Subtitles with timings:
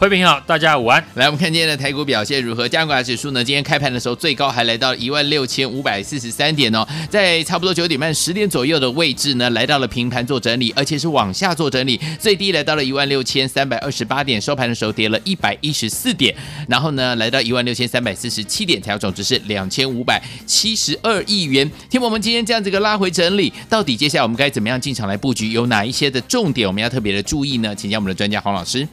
[0.00, 1.04] 辉平好，大家午安。
[1.12, 2.66] 来，我们看今天的台股表现如何？
[2.66, 3.44] 加权指数呢？
[3.44, 16.34] 今天开盘的时候最高还来到一万六千五百四十三点哦，在差不多九点半、十点左右的位置呢，来到了平盘做整理，而且是往下做整理，最低来到了一万六千三百二十八点，收盘的时候跌了一百一十四点，
[16.66, 21.70] 然后呢，来到一万六千三百四十七点，成交总值是两千五百七十二亿元。
[21.90, 25.52] 听我们今天这样子一个拉回整理，到底接下来我们该怎么样进场来布局？
[25.52, 27.74] 有哪一些的重点我们要特别的注意呢？
[27.74, 28.88] 请教我们的专家黄老师。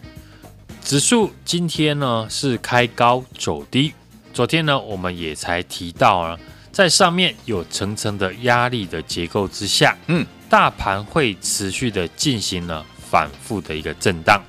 [0.87, 3.93] 指数今天呢是开高走低，
[4.33, 6.39] 昨天呢我们也才提到啊，
[6.71, 14.41] 在上面有层层的压力的结构之下，嗯，大盘会持续的进行了反复的一个震荡，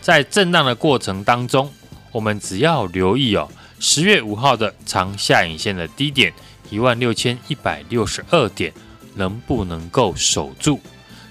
[0.00, 1.70] 在震荡的过程当中，
[2.10, 3.46] 我们只要留意哦，
[3.78, 6.32] 十月五号的长下影线的低点
[6.70, 8.72] 一万六千一百六十二点
[9.16, 10.80] 能不能够守住，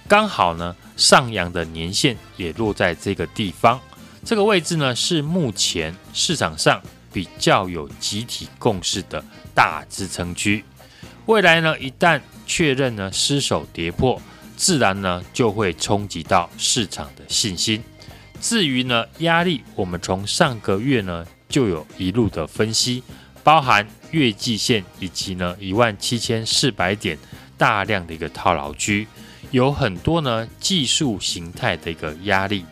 [0.08, 3.80] 刚好呢上扬的年线也落在这个地方。
[4.24, 9.24] 这个位置呢，是目前市场上比较有集体共识的
[9.56, 10.64] 大支撑区。
[11.26, 14.22] 未来呢，一旦确认呢失守跌破，
[14.56, 17.84] 自然呢就会冲击到市场的信心。
[18.40, 23.04] 至于呢压力，我们从上个月呢就有一路的分析，
[23.44, 27.18] 包含月季线以及呢一万七千四百点
[27.58, 29.08] 大量的一个套牢区，
[29.50, 32.64] 有很多呢技术形态的一个压力。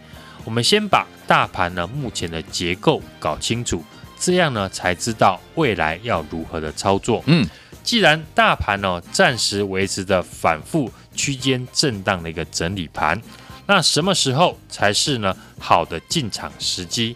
[0.45, 3.83] 我们先把大盘呢目前的结构搞清楚，
[4.19, 7.23] 这样呢才知道未来要如何的操作。
[7.27, 7.47] 嗯，
[7.83, 13.21] 既然大盘呢暂时维持着反复区间震荡的一个整理盘，
[13.67, 17.15] 那什么时候才是呢好的进场时机？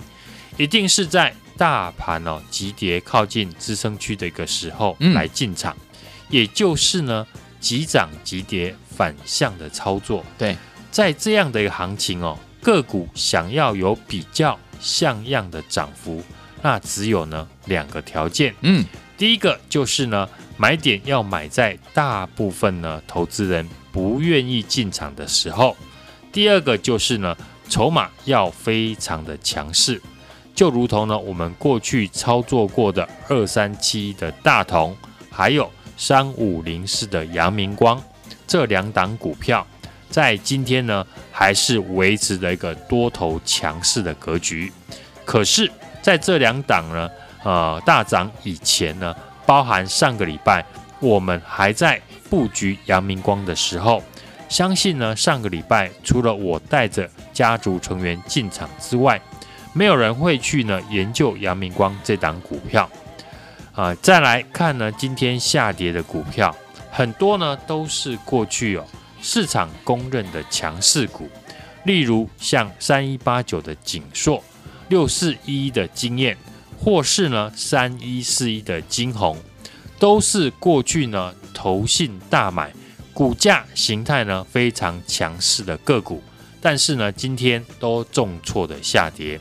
[0.58, 5.98] 一定是在大盘呢急跌靠近支撑区的一个时候来进场，嗯、
[6.30, 7.26] 也就是呢
[7.60, 10.24] 急涨急跌反向的操作。
[10.38, 10.56] 对，
[10.92, 12.38] 在这样的一个行情哦。
[12.64, 16.24] 个股想要有比较像样的涨幅，
[16.62, 18.56] 那只有呢两个条件。
[18.62, 18.84] 嗯，
[19.18, 25.76] 第一个就是呢买点要买在大部分呢投资人不愿意进场的时候；
[26.32, 27.36] 第二个就是呢
[27.68, 30.02] 筹码要非常的强势，
[30.56, 34.96] 就如同呢我们过去操作过的二三七的大同，
[35.30, 38.02] 还有三五零四的阳明光
[38.48, 39.68] 这两档股票。
[40.14, 44.72] 在今天呢，还是维持了一个多头强势的格局。
[45.26, 45.72] 可是，
[46.04, 47.10] 在这两档呢，
[47.44, 50.64] 呃，大涨以前呢，包含上个礼拜
[51.00, 54.04] 我们还在布局阳明光的时候，
[54.48, 59.20] 相信呢，上个礼拜除了我带着家族成员进场之外，
[59.74, 62.88] 没有人会去呢研究阳明光这档股票。
[63.72, 66.56] 啊、呃，再来看呢，今天下跌的股票
[66.92, 68.86] 很多呢，都是过去哦。
[69.26, 71.30] 市场公认的强势股，
[71.86, 74.44] 例如像三一八九的景硕、
[74.90, 76.36] 六四一一的晶焱，
[76.78, 79.38] 或是呢三一四一的晶宏，
[79.98, 82.74] 都是过去呢投信大买，
[83.14, 86.22] 股价形态呢非常强势的个股，
[86.60, 89.40] 但是呢今天都重挫的下跌。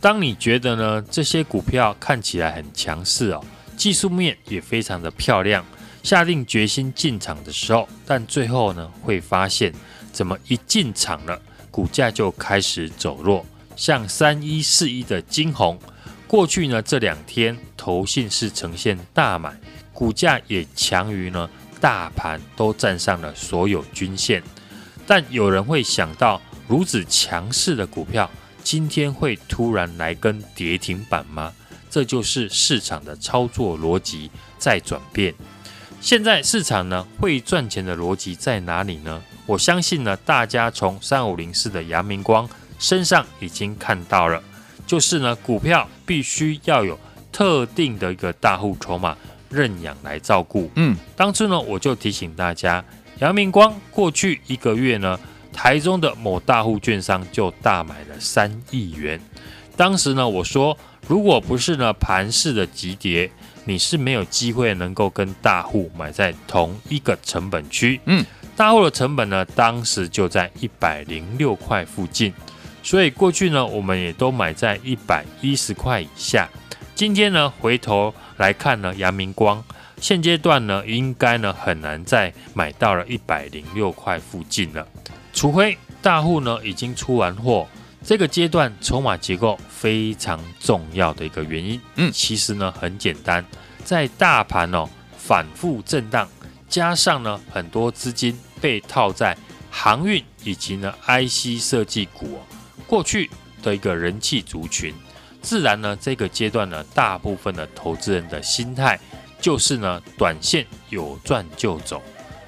[0.00, 3.44] 当你觉得呢这些股票看起来很强势哦，
[3.76, 5.66] 技术面也非常的漂亮。
[6.02, 9.72] 下定决心进场的时候，但最后呢，会发现
[10.12, 11.40] 怎么一进场了，
[11.70, 13.44] 股价就开始走弱。
[13.76, 15.78] 像三一四一的金红，
[16.26, 19.54] 过去呢这两天投信是呈现大买，
[19.92, 21.48] 股价也强于呢
[21.80, 24.42] 大盘都站上了所有均线。
[25.06, 28.30] 但有人会想到，如此强势的股票，
[28.62, 31.52] 今天会突然来根跌停板吗？
[31.88, 35.34] 这就是市场的操作逻辑在转变。
[36.00, 39.22] 现在市场呢会赚钱的逻辑在哪里呢？
[39.44, 42.48] 我相信呢，大家从三五零四的阳明光
[42.78, 44.42] 身上已经看到了，
[44.86, 46.98] 就是呢，股票必须要有
[47.30, 49.14] 特定的一个大户筹码
[49.50, 50.70] 认养来照顾。
[50.76, 52.82] 嗯，当初呢，我就提醒大家，
[53.18, 55.20] 阳明光过去一个月呢，
[55.52, 59.20] 台中的某大户券商就大买了三亿元。
[59.76, 60.76] 当时呢，我说，
[61.06, 63.30] 如果不是呢盘势的急跌，
[63.64, 68.00] 你是没有机会能够跟大户买在同一个成本区。
[68.06, 68.24] 嗯，
[68.56, 72.32] 大户的成本呢，当时就在一百零六块附近，
[72.82, 76.48] 所以过去呢，我们也都买在一百一十块以下。
[76.94, 79.62] 今天呢，回头来看呢，阳明光
[80.00, 84.86] 现阶段呢，应该呢很难再买到了一百零六块附近了，
[85.32, 87.66] 除非大户呢已经出完货。
[88.02, 93.44] 这个阶段筹码结构非常重要的一个原因，嗯，其实呢很简单，
[93.84, 96.28] 在大盘哦反复震荡，
[96.68, 99.36] 加上呢很多资金被套在
[99.70, 102.40] 航运以及呢 IC 设计股哦，
[102.86, 103.30] 过去
[103.62, 104.94] 的一个人气族群，
[105.42, 108.98] 自然呢这个阶段呢大部分的投资人的心态
[109.40, 112.02] 就是呢短线有赚就走，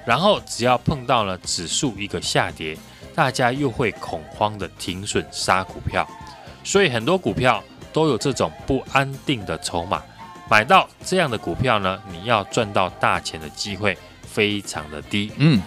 [0.05, 2.75] 然后只要碰到了指数一个下跌。
[3.15, 6.07] 大家又会恐慌的停损杀股票，
[6.63, 10.01] 所以很多股票都有这种不安定的筹码。
[10.49, 15.31] 买到这样的股票呢，你要赚到大钱的机会非常的低。
[15.37, 15.61] 嗯，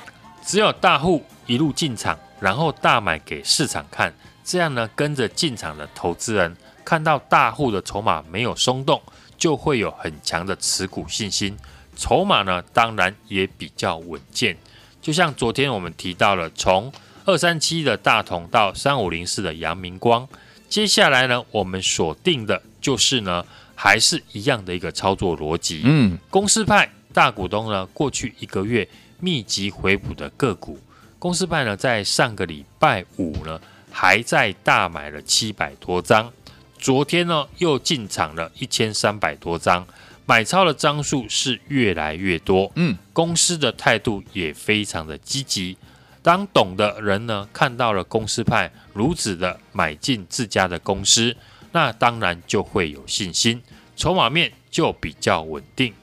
[0.45, 4.13] 只有大户一路进场，然后大买给市场看，
[4.45, 6.55] 这样呢，跟着进场的投资人
[6.85, 9.01] 看到大户的筹码没有松动，
[9.39, 11.57] 就会有很强的持股信心，
[11.97, 14.57] 筹码呢，当然也比较稳健。
[15.01, 16.93] 就像昨天我们提到了从
[17.27, 20.27] 二三七的大同到三五零四的阳明光，
[20.69, 23.45] 接下来呢，我们锁定的就是呢，
[23.75, 25.83] 还是一样的一个操作逻辑。
[25.85, 28.89] 嗯，公司派大股东呢，过去一个月
[29.19, 30.79] 密集回补的个股，
[31.19, 36.33] 公司派呢，在上个礼拜五呢，还在大买了七百多张，
[36.79, 39.85] 昨天呢，又进场了一千三百多张，
[40.27, 42.71] 买超的张数是越来越多。
[42.77, 45.77] 嗯，公司的态度也非常的积极。
[46.27, 51.37] 当懂的人呢，看到了公司派如此的买进自家的公司，
[51.71, 53.63] 那当然就会有信心，
[53.95, 55.95] 筹码面就比较稳定。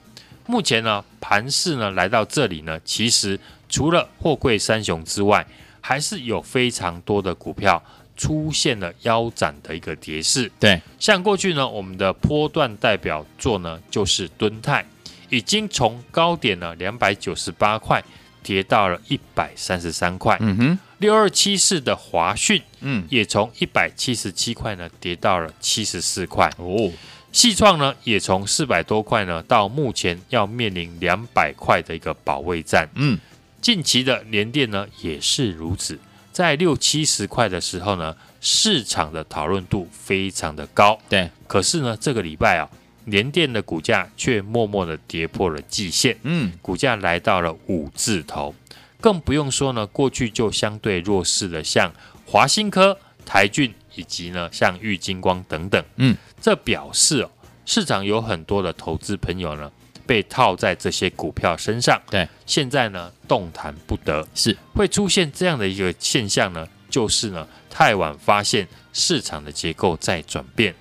[0.46, 3.38] 目前呢，盘势呢来到这里呢，其实
[3.68, 5.46] 除了货柜三雄之外，
[5.82, 7.84] 还是有非常多的股票
[8.16, 10.50] 出现了腰斩的一个跌势。
[10.58, 14.86] 对，像过去呢，我们的波段代表作呢就是敦泰，
[15.30, 18.02] 已经从高点呢两百九十八块。
[18.44, 26.52] 跌到了一百三十三块，嗯哼，六二七四的华讯，嗯，也从一百七十七块呢跌到了七十四块。
[26.58, 26.92] 哦。
[27.32, 33.18] 细创呢也从四百多块呢到目前要面临两百块的一个保卫战，嗯，
[33.60, 35.98] 近期的联电呢也是如此，
[36.32, 42.70] 在六七十块的时候呢，市场的讨论度非常的高，对，可是呢这个礼拜啊。
[43.06, 48.54] 联电的股价却默默的跌破了季线，嗯，股价来到了五字头，
[49.02, 51.92] 更不用说呢，过去就相对弱势的像
[52.26, 57.30] 华新科、台郡以及呢像玉金光等等，嗯，这表示哦，
[57.66, 59.72] 市场有很多的投资朋友呢
[60.06, 64.58] 被套在这些股票身上，对，现在呢动弹不得，是。
[64.74, 70.74] 会出现这样的一个现象呢，就是呢太晚发现市场的结构在转变。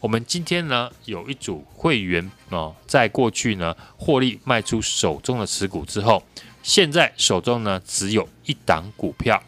[0.00, 6.22] 我们今天呢有一组会员哦，在过去呢获利卖出手中的持股之后，
[6.62, 9.42] 现在手中呢只有一档股票，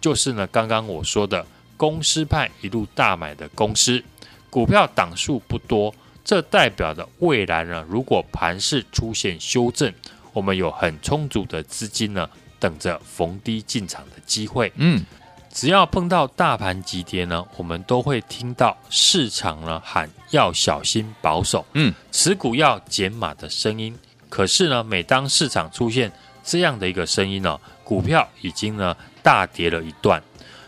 [0.00, 1.46] 就是呢刚刚我说的
[1.76, 4.04] 公司派一路大买的公司，
[4.50, 9.90] 股票档数不多，这代表的未来呢，如果盘势出现修正，
[10.34, 14.70] 我们有很充足的资金呢，等着逢低进场的机会。
[14.76, 15.02] 嗯。
[15.54, 23.96] 只要碰到大盘急跌呢，我们都会听到市场呢喊要小心保守，嗯，持股要减码的声音。
[24.28, 26.10] 可是呢，每当市场出现
[26.42, 30.20] 这样的一个声音呢，股票已经呢大跌了一段。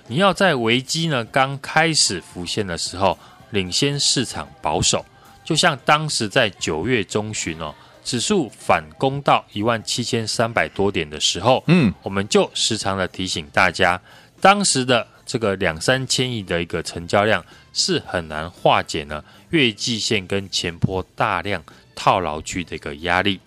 [0.07, 3.19] 你要在危机呢刚开始浮现的时候，
[3.51, 5.05] 领先市场保守。
[5.45, 7.75] 就像当时在九月中旬哦，
[8.05, 14.01] 指数反攻到一万七千三百多点的时候，嗯，我们就时常的提醒大家。
[14.47, 21.61] 当时的这个两三千亿的一个成交量是很难化解呢月季线跟前坡大量
[21.97, 23.41] 套牢区的一个压力，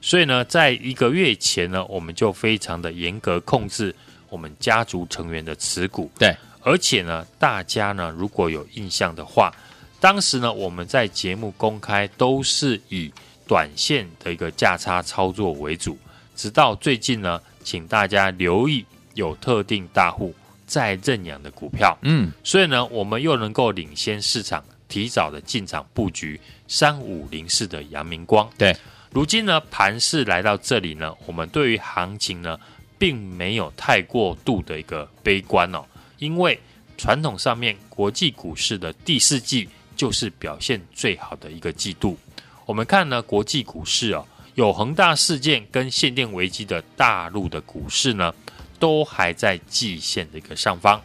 [0.00, 3.94] 所以呢，在一个月前呢，我们就非常的严格控制
[4.30, 6.10] 我们家族成员的持股。
[6.18, 9.54] 对，而且呢，大家呢如果有印象的话，
[10.00, 13.12] 当时呢我们在节目公开都是以
[13.46, 15.98] 短线的一个价差操作为主，
[16.34, 18.86] 直到最近呢，请大家留意。
[19.12, 20.34] 有特定大户
[20.66, 28.50] 在认养的股票，嗯，所以呢，我们又能够领先市场，提早的进场布局三五零四的阳明光。
[28.58, 28.76] 对，
[29.12, 32.58] 如今呢，盘势来到这里呢，我们对于行情呢，
[32.98, 35.84] 并没有太过度的一个悲观哦，
[36.18, 36.58] 因为
[36.98, 42.18] 传统上面国际股市的第四季就是表现最好的一个季度。
[42.64, 48.34] 我们看呢国际股市哦，有恒大事件跟限电危机的大陆的股市呢，
[48.78, 51.00] 都还在季线的一个上方，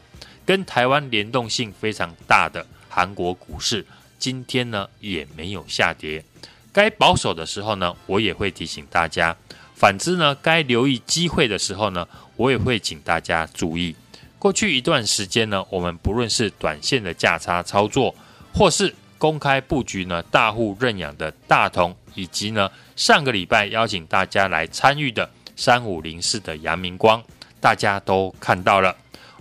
[0.46, 3.86] 跟台湾联动性非常大的韩国股市，
[4.18, 6.24] 今天呢也没有下跌。
[6.74, 9.36] 该保守的时候呢，我也会提醒大家；
[9.76, 13.96] 反之呢，该留意机会的时候呢，我也会请大家注意。
[14.40, 18.16] 过去一段时间呢，我们不论是短线的价差操作，
[18.54, 27.24] 或是公开布局呢大户认养的大同，以及呢上个礼拜邀请大家来参与的三五零四的阳明光，
[27.62, 28.94] 大家都看到了。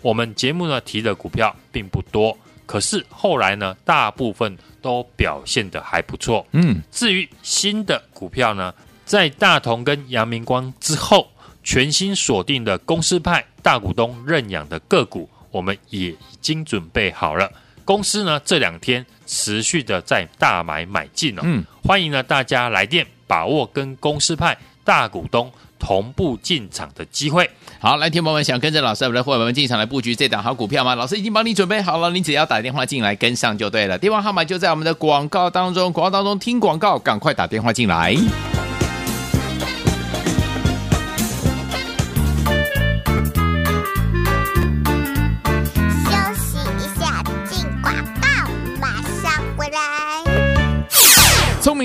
[0.02, 4.56] 我们节目呢提的股票并不多，可是后来呢，大部分。
[4.82, 6.46] 都表现得还不错。
[6.52, 8.72] 嗯，至于新的股票呢，
[9.04, 11.28] 在大同跟阳明光之后，
[11.62, 17.52] 全新锁定的公司派大股东认养的个股，我们也已经准备好了。
[17.84, 21.42] 公司呢这两天持续的在大买买进了。
[21.44, 27.50] 嗯，欢迎呢大家来电把握跟公司派大股东同步进场的机会。
[27.80, 30.94] 好，来，听友们想跟着老师我们的伙伴们进场来布局这档好股票吗？
[30.94, 33.98] 老师已经帮你准备好了，你只要打电话进来跟上就对了。
[33.98, 38.14] 电话号码就在我们的广告当中，广告当中听广告，赶快打电话进来。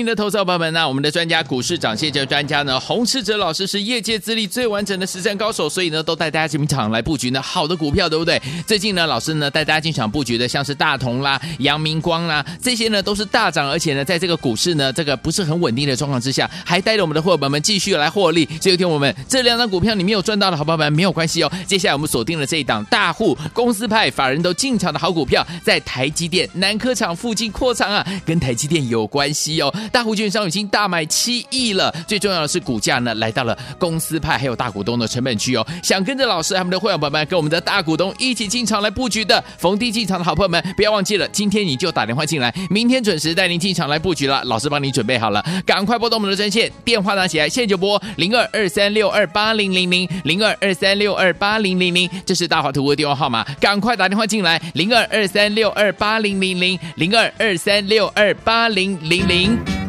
[0.06, 8.40] 的投资伙伴们，那我们的专家股市涨先机专家呢，洪世哲老师是业界资历最完整的实战高手，所以呢，都带大家进场来布局呢好的股票，对不对？
[8.66, 18.48] 最近呢，老师呢带大家进场布局的，像是大同啦、阳明光啦，这些呢都是大涨，而且呢，在这个股市呢这个不是很稳定的状况之下，还带着我们的伙伴们继续来获利。
[18.60, 21.52] 所以，听我们这两张股票你没有赚到的好朋友们没有关系哦。
[21.66, 29.74] 接下来我们锁定了这一档大户公司派法人都进场的好股票，在台积电南科厂附近扩厂啊，跟台积电有关系哦。
[29.96, 35.66] 大户券商已经大买七亿了，最重要的是股价呢来到了公司派还有大股东的成本区哦。
[35.82, 44.44] 想跟着老师他们的会员伙伴们跟我们的大股东一起进场来布局的，逢低进场的好朋友们，不要忘记了，今天你就打电话进来，明天准时带您进场来布局了。
[44.44, 59.85] 老师帮你准备好了，赶快拨动我们的专线电话拿起来，现在就拨零二二三六二八零零零零二二三六二八零零零，这是大华图的电话号码，赶快打电话进来，零二二三六二八零零零零二二三六二八零零零。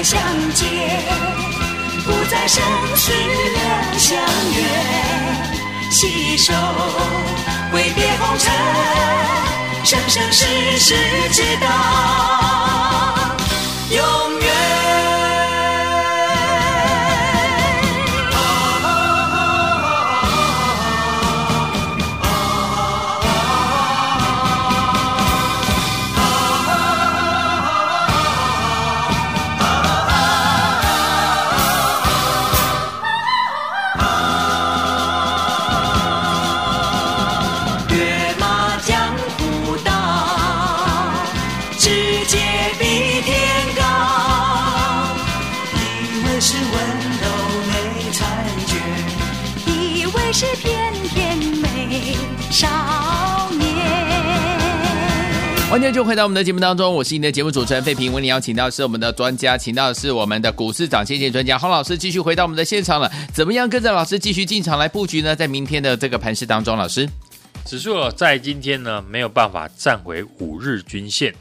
[0.00, 0.18] 再相
[0.54, 0.66] 见，
[2.06, 2.62] 不再生
[2.96, 4.18] 死两相
[4.56, 4.58] 怨，
[5.90, 6.54] 携手
[7.70, 8.50] 挥别红尘，
[9.84, 10.46] 生生世
[10.78, 10.94] 世
[11.32, 11.66] 直到
[13.90, 14.29] 永
[55.70, 58.12] 欢迎就回到我们的节目当中，我是你的节目主持人费平。
[58.12, 63.08] 为你邀请到的是我们的专家，请到的是我们的股市涨先机专家洪老师，继续回到我们的现场了。
[63.32, 65.36] 怎么样跟着老师继续进场来布局呢？
[65.36, 67.08] 在明天的这个盘势当中，老师，
[67.64, 71.32] 指数在今天呢没有办法站回五日均线，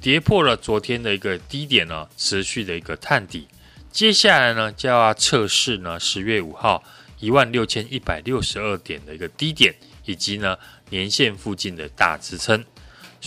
[0.00, 3.46] 跌破了昨天的一个低点呢，持续的一个探底。
[3.92, 6.82] 接下来呢就要测试呢十月五号
[7.20, 9.72] 一万六千一百六十二点的一个低点，
[10.06, 10.56] 以及呢
[10.90, 12.64] 年线附近的大支撑。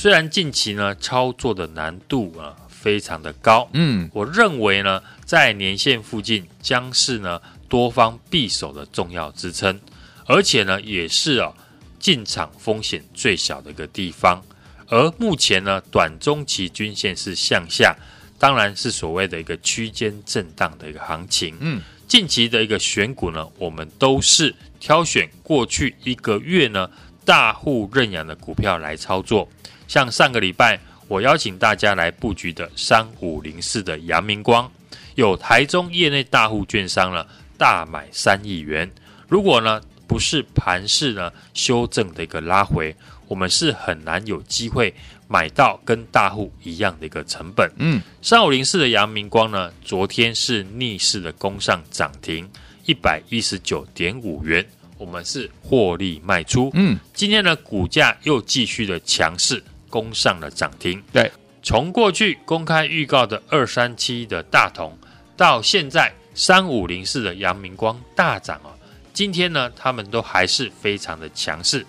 [0.02, 9.78] 虽然近期呢操作的难度啊非常的高，嗯，我认为呢在年线附近将是呢多方必守的重要支撑，
[10.26, 11.52] 而且呢也是啊
[12.00, 14.42] 进场风险最小的一个地方。
[14.88, 17.94] 而目前呢短中期均线是向下，
[18.38, 21.58] 当然是所谓的一个区间震荡的一个行情。
[21.60, 26.90] 嗯，近期的一个选股呢，我们都是挑选过去一个月呢
[27.30, 29.48] 大户认养的股票来操作。
[29.88, 34.68] 像上个礼拜我邀请大家来布局的三五零四的阳明光，
[35.14, 37.24] 有台中业内大户券商呢
[37.56, 38.90] 大买三亿元。
[39.28, 42.96] 如果呢不是盘势呢修正的一个拉回，
[43.28, 44.92] 我们是很难有机会
[45.28, 47.72] 买到跟大户一样的一个成本。
[47.78, 52.50] 嗯，三五零四的阳明光呢，昨天是逆势的攻上涨停
[52.88, 54.66] 一百一十九点五元，
[55.00, 56.70] 我们是获利卖出。
[56.74, 61.02] 嗯，今天呢，股价又继续的强势攻上了涨停。
[61.12, 61.32] 对，
[61.64, 64.96] 从过去公开预告的二三七的大同，
[65.38, 68.76] 到现在三五零四的阳明光大涨哦，
[69.14, 71.86] 今天呢，他们都还是非常的强势。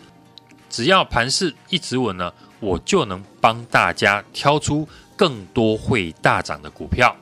[0.70, 7.14] 只要盘势一直稳呢，我就能帮大家挑出更多会大涨的股票。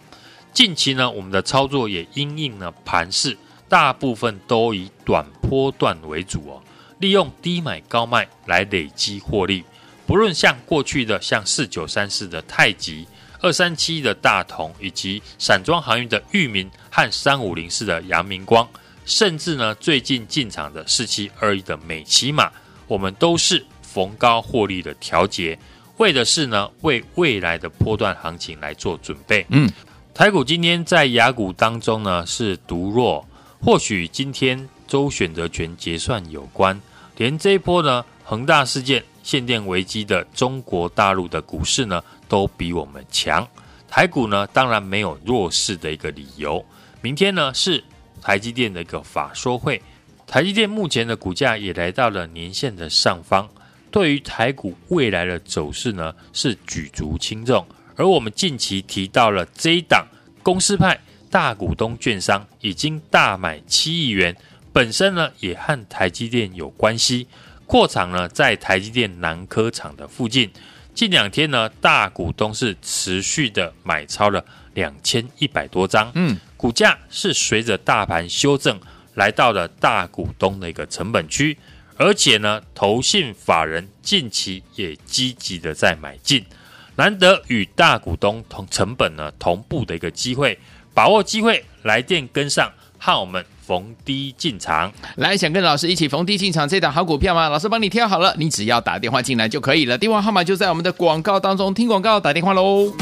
[0.52, 6.62] 近期呢，我们的操作也因应了盘势，大部分都以短波段为主哦，
[6.98, 9.62] 利用低买高卖来累积获利。
[10.06, 13.06] 不论像过去的像四九三四的太极、
[13.40, 18.66] 二三七的大同，以及散装航运的裕民和三五零四的阳明光，
[19.04, 22.50] 甚至呢最近进场的四七二一的美琪马。
[22.86, 25.58] 我们都是逢高获利的调节，
[25.98, 29.44] 为的是呢，为未来的波段行情来做准备。
[29.50, 29.70] 嗯，
[30.14, 33.27] 台股今天在雅股当中呢是独弱，
[33.60, 36.80] 或许今天周选择权结算有关，
[37.16, 43.46] 连这一波呢恒大事件、限电危机的中国大陆的股市呢都比我们强，
[43.88, 46.64] 台股呢当然没有弱势的一个理由。
[47.00, 47.82] 明天呢是
[48.22, 49.80] 台积电的一个法说会。
[50.26, 53.48] 台积电目前的股价也来到了年线的上方，
[53.90, 57.66] 对于台股未来的走势呢是举足轻重。
[57.96, 60.06] 而我们近期提到了这一档
[60.42, 60.98] 公司派
[61.30, 64.36] 大股东券商已经大买七亿元，
[64.72, 67.26] 本身呢也和台积电有关系，
[67.66, 70.50] 扩厂呢在台积电南科厂的附近。
[70.94, 78.80] 近两天呢大股东是持续的买超了两千一百多张，嗯，股价是随着大盘修正。
[79.14, 81.58] 来到了大股东的一个成本区，
[81.96, 86.44] 而且呢，投信法人近期也积极的在买进，
[86.94, 90.56] 难得与大股东同成本呢同步的一个机会，
[90.98, 94.92] 把握机会来电跟上，和我们逢低进场。
[95.14, 97.48] 来，想跟老师一起逢低进场这档好股票吗？
[97.48, 102.92] 老师帮你挑好了，你只要打电话进来就可以了，电话号码就在我们的广告当中，听广告打电话喽。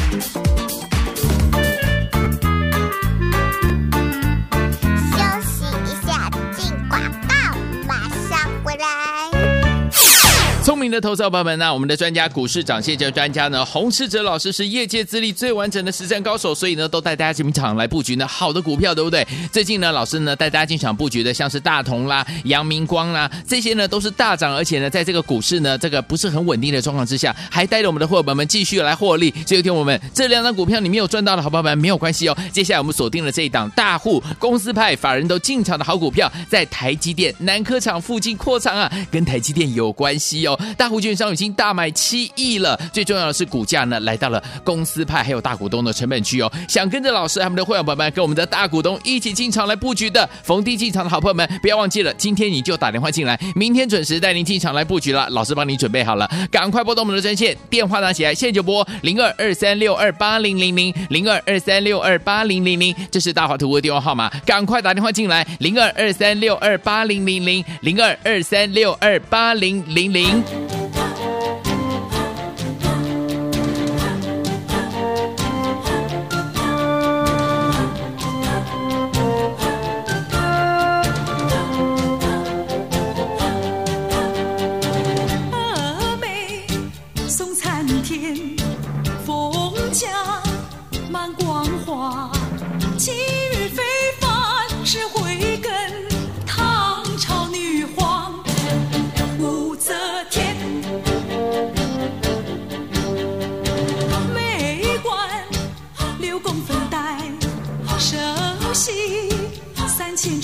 [10.87, 19.27] 明的投资者朋友们，那我们的专家股市涨跌专家呢，洪士哲老师是业界资历最完整的实战高手，所以呢，都带大家进场来布局呢好的股票，对不对？
[19.51, 29.35] 最近呢，老师呢带大家进场布局的，像是大同啦、阳明光啦，这些呢都是大涨，而且呢，在这个股市呢这个不是很稳定的状况之下，还带着我们的伙伴们继续来获利。
[29.44, 32.37] 所以，听我们这两张股票你没有赚到的好朋友们没有关系哦。
[32.53, 40.59] 接下来我们锁定了这一档大户公司派法人都进场的好股票，在台积电南科厂附近扩厂啊，跟台积电有关系哦。
[40.77, 46.53] 大户券商已经大买七亿了，最重要的是股价呢来到了公司派还有大股东的成本区哦。
[46.69, 55.29] 想跟着老师他们的会员朋友们跟我们的大股东一起进场来布局的逢低进场的好朋友们，不要忘记了，今天你就打电话进来，明天准时带您进场来布局了。
[55.31, 70.66] 老师帮你准备好了，赶快拨动我们的专线，电话拿起来，现在就拨零二二三六二八零零零零二二三六二八零零零，这是大华图的电话号码，赶快打电话进来，零二二三六二八零零零零二二三六二八零零零。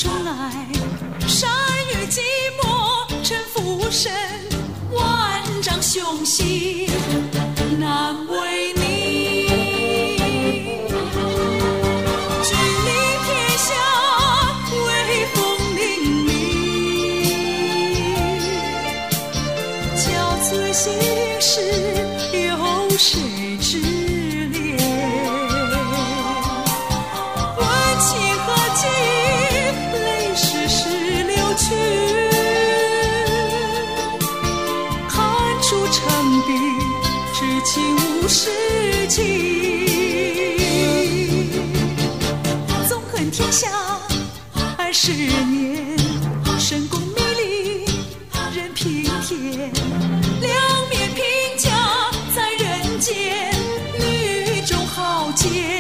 [0.03, 0.67] 中来，
[1.29, 1.49] 善
[1.93, 2.19] 于寂
[2.61, 4.13] 寞，沉浮身，
[4.91, 6.89] 万丈雄心
[7.79, 8.52] 难为。
[55.43, 55.72] tears.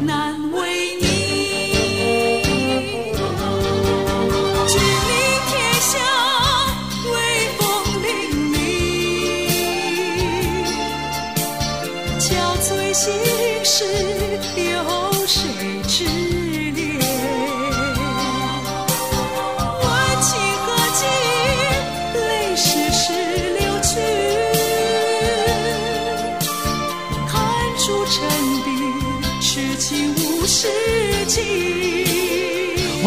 [0.00, 0.99] 难为你。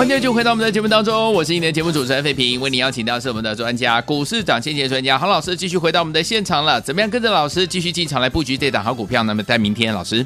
[0.03, 6.81] 欢迎继续回到我们的节目当中，我是你的节目主持人费平，为你邀请到是我们的专家股市涨先机专家郝老师，继续回到我们的现场了。
[6.81, 9.23] 怎么样跟着老师继续进场来布局这档好股票？
[9.23, 10.25] 那么在明天，老师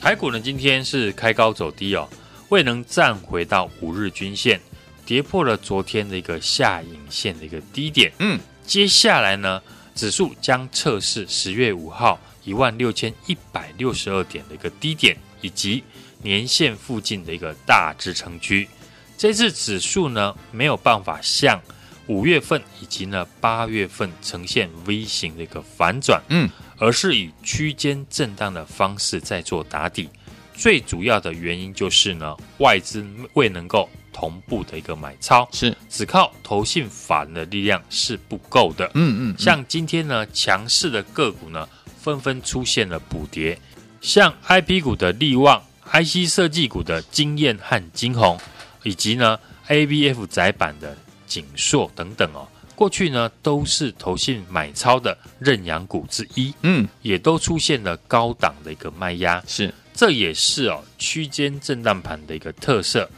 [0.00, 2.08] 台股呢今天是开高走低哦，
[2.48, 4.60] 未能站回到五日均线，
[5.04, 8.12] 跌破了昨天的一个下影线的一个低点。
[8.20, 9.60] 嗯，接下来呢，
[9.96, 15.82] 指数将测试十月五号一万六千一百六十二点的一个低点，以及
[16.22, 18.68] 年线附近的一个大支撑区。
[19.16, 21.60] 这次指数呢没有办法像
[22.06, 26.48] 五月份以及呢八月份呈现 V 型的一个反转，嗯，
[26.78, 30.08] 而是以区间震荡的方式在做打底。
[30.54, 38.90] 最主要的原因就是呢，外资未能够同步的一个买超，是，只靠投信法人的力量是不够的。
[38.94, 41.68] 嗯嗯，像今天呢，强势的个股呢，
[42.00, 43.58] 纷纷出现了补跌，
[44.00, 48.40] 像 IP 股的利旺、IC 设计股的经验和晶宏，
[48.86, 50.96] 以及呢 ABF 窄板的
[51.26, 52.46] 景硕等等哦，
[52.76, 63.10] 过去呢都是投信买超的认养股之一，嗯，也都出现了高档的一个卖压，是，这也是哦区间震荡盘的一个特色。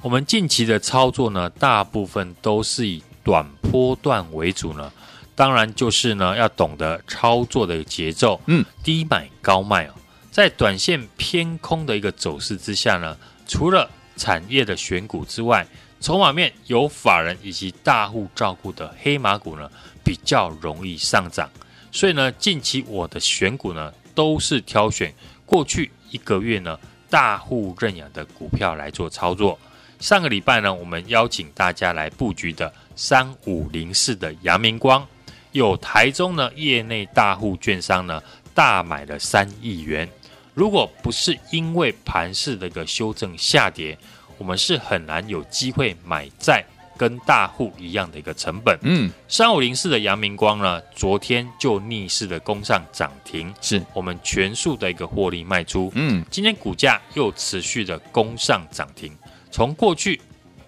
[0.00, 4.90] 我们近期的操作呢，大部分都是以短波段为主呢，
[5.34, 9.94] 当然就是呢要懂得操作的节奏，嗯，低买高卖哦，
[10.30, 13.14] 在短线偏空的一个走势之下呢，
[13.46, 15.66] 除了产业的选股之外，
[16.00, 19.70] 筹码面有法人以及大户照顾的黑马股呢，
[20.04, 21.48] 比较容易上涨。
[21.92, 29.58] 所以呢，近期我的选股呢，都是挑选过去一个月呢大户认养的股票来做操作。
[29.98, 35.06] 上个礼拜呢，我们邀请大家来布局的三五零四的阳明光，
[35.52, 40.06] 有台中呢业内大户券商呢大买了三亿元。
[40.56, 43.96] 如果不是因为盘势的一个修正下跌，
[44.38, 46.64] 我们是很难有机会买在
[46.96, 48.78] 跟大户一样的一个成本。
[48.80, 55.92] 嗯，三五零四的阳明光呢，昨天就逆势的攻上涨停，是我们全数的一个获利卖出。
[55.94, 59.12] 嗯，今天股价又持续的攻上涨停。
[59.50, 60.18] 从过去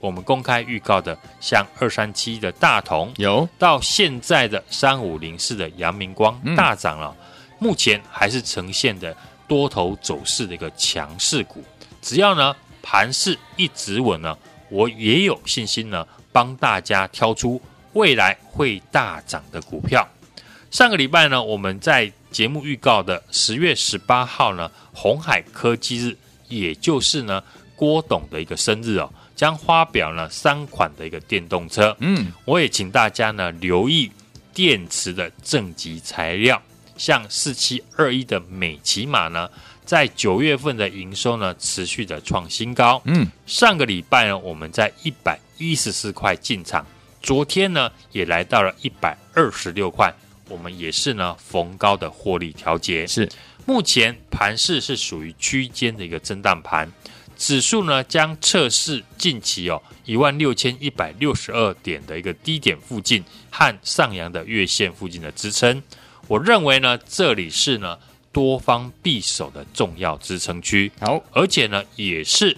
[0.00, 7.16] 我们公开预告的像二三七的大同，有到现在的三五零四的阳明光嗯大涨了，
[7.58, 9.16] 目前还是呈现的
[9.48, 11.64] 多头走势的一个强势股。
[12.00, 17.60] 只要呢盘势一直稳呢，我也有信心呢帮大家挑出
[17.94, 20.06] 未来会大涨的股票。
[20.70, 26.16] 上个礼拜呢，我们在节目预告的十月十八号呢，红海科技日，
[26.48, 27.42] 也就是呢。
[27.78, 31.96] 郭董的一个生日哦，将发表呢三款的一个电动车。
[32.00, 34.10] 嗯，我也请大家呢留意
[34.52, 36.60] 电池的正极材料，
[36.98, 39.48] 像四七二一的美骑马呢，
[39.86, 43.00] 在九月份的营收呢持续的创新高。
[43.04, 46.84] 嗯，上个礼拜呢，我们在一百一十四块进场，
[47.22, 50.12] 昨天呢也来到了一百二十六块，
[50.48, 53.06] 我们也是呢逢高的获利调节。
[53.06, 53.26] 是，
[53.64, 56.92] 目前盘势是属于区间的一个震荡盘。
[57.36, 65.80] 指数呢将测试近期哦一万六千一百六十二点的一个低点附近和上扬的月线附近的支撑，
[66.28, 67.98] 我认为呢这里是呢
[68.30, 70.92] 多方必守的重要支撑区。
[71.00, 72.56] 好，而且呢也是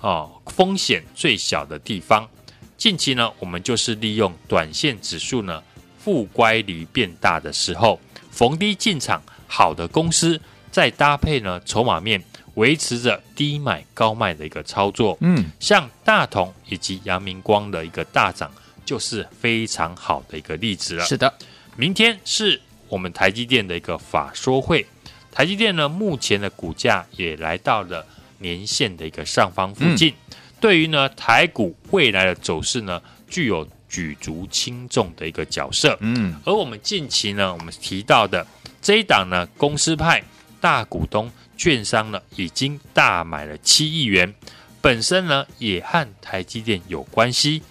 [0.00, 2.26] 哦风险最小的地方。
[2.76, 5.60] 近期呢，我们就是利用短线指数呢
[5.98, 8.00] 负乖离变大的时候，
[8.30, 12.22] 逢低进场，好的公司再搭配呢筹码面
[12.54, 18.48] 维持着低买高卖的一个操作，嗯，像大同以及阳明光的一个大涨，
[18.84, 21.04] 就是非常好的一个例子了。
[21.04, 21.34] 是的，
[21.76, 24.86] 明天是我们台积电的一个法说会，
[25.30, 28.04] 台积电呢目前的股价也来到了
[28.38, 30.10] 年线的一个上方附近。
[30.12, 35.96] 嗯对于呢台股未来的走势呢，具有举足轻重的一个角色。
[36.00, 38.44] 嗯，而我们近期呢，我们提到的
[38.82, 40.20] 这一档呢，公司派
[40.60, 44.34] 大股东券商呢，已经大买了七亿元，
[44.80, 47.62] 本身呢也和台积电有关系，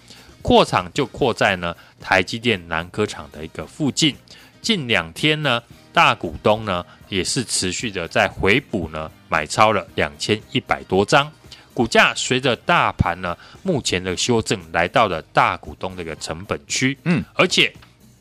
[0.41, 4.15] 扩厂就扩在呢台积电南科厂的一个附近。
[4.61, 11.31] 近两天呢，大股东呢也是持续的在回补呢，买超了两千一百多张。
[11.73, 17.71] 股价随着大盘呢，目前的修正来到了大股东的一个成本区，嗯，而且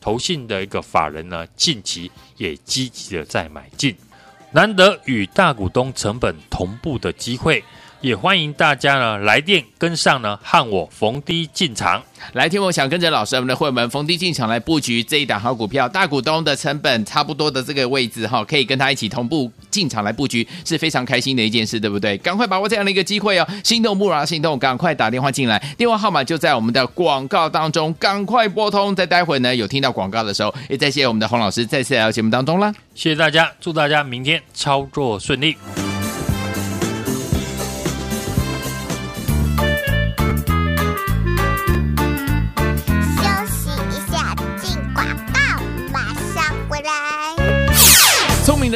[0.01, 3.96] 投信的一个法人呢，近期也积极的在买进，
[4.53, 7.64] 难得与大股东成本同步的机会。
[8.01, 12.03] 也欢迎大家呢来电跟上呢，和我逢低进场。
[12.33, 22.17] 来听我想跟着老师我们的会员逢低进场来布局这一档好股票，大股东的成本差不多的这个位置哈，可以跟他一起同步进场来布局，是非常开心的一件事，对不对？
[22.19, 23.47] 赶快把握这样的一个机会哦！
[23.63, 28.97] 心动不如行动，赶快打电话进来，电话号码就在我们的广告当中，赶快拨通。
[28.97, 32.73] 在待会呢有听到广告的时候，也再谢谢我们的洪老师再次来到节目当中啦。
[32.95, 35.57] 谢谢大家，祝大家明天操作顺利。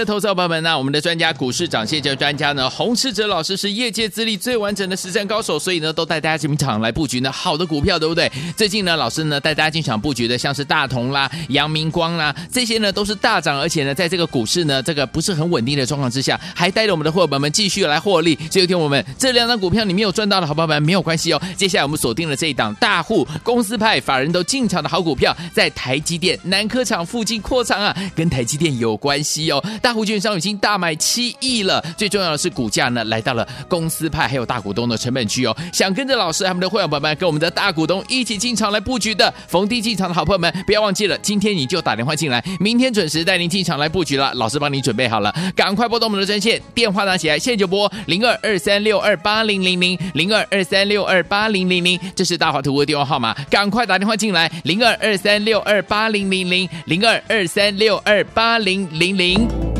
[0.00, 8.30] 的投资伙伴们，那我们的专家股市涨先机专家呢，洪士哲老师是业界资历最完整的实战高手，所以呢，都带大家进场来布局呢好的股票，对不对？
[8.56, 18.38] 最近呢，老师呢带大家进场布局的，像是大同啦、阳明光啦，这些呢都是大涨，而且呢，在这个股市呢这个不是很稳定的状况之下，还带着我们的伙伴们继续来获利。
[18.50, 21.42] 所以，听我们这两张股票你没有赚到的好朋友们没有关系哦。
[21.56, 29.62] 接下来我们锁定了这一档大户公司派法人都进场的好股票，在台积电南科厂附近扩厂啊，跟台积电有关系哦。
[29.82, 35.56] 大户券商已经大买七亿了，最重要的是股价呢来到了公司派还有大股东的成本区哦。
[35.72, 44.32] 想跟着老师他们的会员朋友们跟我们的大股东一起进场来布局的逢低进场的好朋友们，不要忘记了，今天你就打电话进来，明天准时带您进场来布局了。
[44.34, 59.79] 老师帮你准备好了，赶快拨动我们的专线电话拿起来，现在就拨零二二三六二八零零零零二二三六二八零零零，这是大华图的电话号码，赶快打电话进来零二二三六二八零零零零二二三六二八零零零。